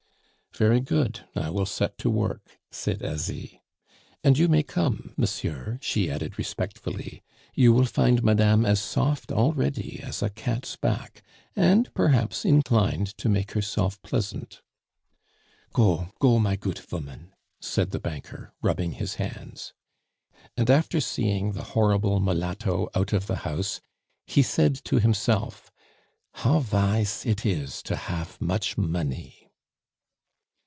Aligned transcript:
"Very 0.57 0.81
good, 0.81 1.21
I 1.33 1.49
will 1.49 1.65
set 1.65 1.97
to 1.99 2.09
work," 2.09 2.59
said 2.71 3.01
Asie. 3.01 3.61
"And 4.21 4.37
you 4.37 4.49
may 4.49 4.63
come, 4.63 5.13
monsieur," 5.15 5.79
she 5.81 6.11
added 6.11 6.37
respectfully. 6.37 7.23
"You 7.55 7.71
will 7.71 7.85
find 7.85 8.21
madame 8.21 8.65
as 8.65 8.81
soft 8.81 9.31
already 9.31 10.01
as 10.03 10.21
a 10.21 10.29
cat's 10.29 10.75
back, 10.75 11.23
and 11.55 11.89
perhaps 11.93 12.43
inclined 12.43 13.17
to 13.19 13.29
make 13.29 13.51
herself 13.51 14.01
pleasant." 14.01 14.61
"Go, 15.71 16.11
go, 16.19 16.37
my 16.37 16.57
goot 16.57 16.79
voman," 16.81 17.31
said 17.61 17.91
the 17.91 17.99
banker, 18.01 18.53
rubbing 18.61 18.91
his 18.91 19.15
hands. 19.15 19.73
And 20.57 20.69
after 20.69 20.99
seeing 20.99 21.53
the 21.53 21.63
horrible 21.63 22.19
mulatto 22.19 22.89
out 22.93 23.13
of 23.13 23.27
the 23.27 23.37
house, 23.37 23.79
he 24.27 24.41
said 24.43 24.75
to 24.83 24.99
himself: 24.99 25.71
"How 26.33 26.59
vise 26.59 27.25
it 27.25 27.45
is 27.45 27.81
to 27.83 27.95
hafe 27.95 28.41
much 28.41 28.77
money." 28.77 29.37